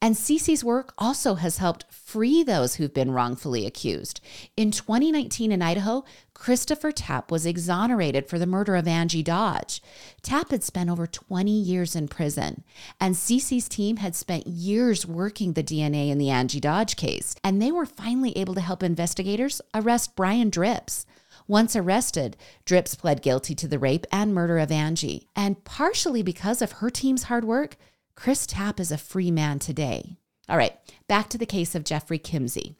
And 0.02 0.14
Cece's 0.14 0.62
work 0.62 0.92
also 0.98 1.36
has 1.36 1.56
helped 1.56 1.90
free 1.90 2.42
those 2.42 2.74
who've 2.74 2.92
been 2.92 3.12
wrongfully 3.12 3.64
accused. 3.64 4.20
In 4.56 4.70
2019 4.70 5.50
in 5.50 5.62
Idaho, 5.62 6.04
Christopher 6.34 6.92
Tapp 6.92 7.30
was 7.30 7.46
exonerated 7.46 8.28
for 8.28 8.38
the 8.38 8.46
murder 8.46 8.76
of 8.76 8.86
Angie 8.86 9.22
Dodge. 9.22 9.82
Tapp 10.20 10.50
had 10.50 10.62
spent 10.62 10.90
over 10.90 11.06
20 11.06 11.50
years 11.50 11.96
in 11.96 12.08
prison, 12.08 12.62
and 13.00 13.16
Cece's 13.16 13.68
team 13.68 13.96
had 13.96 14.14
spent 14.14 14.46
years 14.46 15.06
working 15.06 15.54
the 15.54 15.64
DNA 15.64 16.10
in 16.10 16.18
the 16.18 16.30
Angie 16.30 16.60
Dodge 16.60 16.96
case, 16.96 17.34
and 17.42 17.60
they 17.60 17.72
were 17.72 17.86
finally 17.86 18.36
able 18.36 18.54
to 18.54 18.60
help 18.60 18.82
investigators 18.82 19.62
arrest 19.74 20.14
Brian 20.14 20.50
Dripps. 20.50 21.06
Once 21.48 21.74
arrested, 21.74 22.36
Dripps 22.66 22.94
pled 22.94 23.22
guilty 23.22 23.54
to 23.54 23.68
the 23.68 23.78
rape 23.78 24.06
and 24.12 24.34
murder 24.34 24.58
of 24.58 24.70
Angie. 24.70 25.28
And 25.34 25.64
partially 25.64 26.22
because 26.22 26.60
of 26.60 26.72
her 26.72 26.90
team's 26.90 27.24
hard 27.24 27.44
work, 27.44 27.76
Chris 28.16 28.46
Tapp 28.46 28.80
is 28.80 28.90
a 28.90 28.98
free 28.98 29.30
man 29.30 29.58
today. 29.58 30.16
All 30.48 30.56
right, 30.56 30.74
back 31.06 31.28
to 31.28 31.38
the 31.38 31.46
case 31.46 31.74
of 31.74 31.84
Jeffrey 31.84 32.18
Kimsey. 32.18 32.74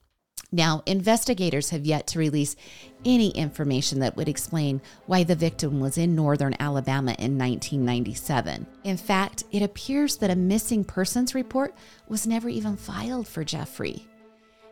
Now, 0.51 0.83
investigators 0.87 1.71
have 1.71 1.85
yet 1.85 2.07
to 2.09 2.19
release 2.19 2.57
any 3.05 3.31
information 3.31 4.01
that 4.01 4.17
would 4.17 4.29
explain 4.29 4.81
why 5.05 5.25
the 5.25 5.35
victim 5.35 5.79
was 5.79 5.99
in 5.99 6.15
northern 6.15 6.57
Alabama 6.59 7.15
in 7.19 7.37
1997. 7.37 8.67
In 8.85 8.97
fact, 8.97 9.45
it 9.53 9.63
appears 9.63 10.17
that 10.17 10.31
a 10.31 10.37
missing 10.37 10.85
persons 10.85 11.35
report 11.35 11.75
was 12.09 12.27
never 12.27 12.49
even 12.49 12.77
filed 12.77 13.29
for 13.29 13.45
Jeffrey. 13.45 14.07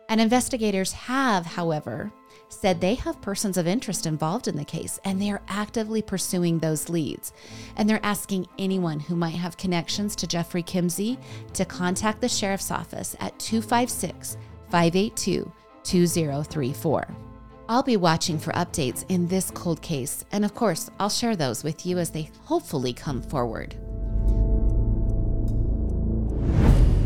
And 0.09 0.19
investigators 0.19 0.93
have, 0.93 1.45
however, 1.45 2.11
said 2.49 2.79
they 2.79 2.95
have 2.95 3.21
persons 3.21 3.57
of 3.57 3.67
interest 3.67 4.05
involved 4.05 4.47
in 4.47 4.55
the 4.55 4.65
case 4.65 4.99
and 5.03 5.21
they 5.21 5.29
are 5.31 5.41
actively 5.47 6.01
pursuing 6.01 6.59
those 6.59 6.89
leads. 6.89 7.33
And 7.75 7.89
they're 7.89 8.05
asking 8.05 8.47
anyone 8.57 8.99
who 8.99 9.15
might 9.15 9.35
have 9.35 9.57
connections 9.57 10.15
to 10.17 10.27
Jeffrey 10.27 10.63
Kimsey 10.63 11.17
to 11.53 11.65
contact 11.65 12.21
the 12.21 12.29
sheriff's 12.29 12.71
office 12.71 13.15
at 13.19 13.37
256 13.39 14.37
582 14.69 15.51
2034. 15.83 17.07
I'll 17.67 17.83
be 17.83 17.97
watching 17.97 18.37
for 18.37 18.51
updates 18.53 19.05
in 19.09 19.27
this 19.27 19.49
cold 19.49 19.81
case, 19.81 20.23
and 20.31 20.45
of 20.45 20.53
course, 20.53 20.89
I'll 20.99 21.09
share 21.09 21.35
those 21.35 21.63
with 21.63 21.83
you 21.85 21.97
as 21.97 22.11
they 22.11 22.29
hopefully 22.43 22.93
come 22.93 23.23
forward. 23.23 23.75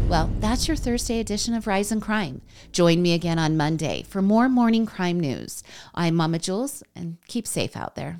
Well, 0.10 0.32
that's 0.39 0.67
your 0.67 0.76
Thursday 0.76 1.19
edition 1.19 1.54
of 1.54 1.67
Rise 1.67 1.91
and 1.91 2.02
Crime. 2.02 2.41
Join 2.72 3.00
me 3.04 3.13
again 3.13 3.38
on 3.38 3.56
Monday 3.56 4.02
for 4.02 4.24
more 4.24 4.50
morning 4.50 4.88
crime 4.88 5.19
news. 5.19 5.62
I'm 5.93 6.15
Mama 6.15 6.39
Jules, 6.39 6.82
and 6.95 7.17
keep 7.28 7.45
safe 7.45 7.78
out 7.78 7.93
there. 7.93 8.19